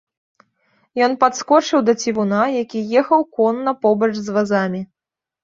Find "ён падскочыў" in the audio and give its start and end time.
1.07-1.83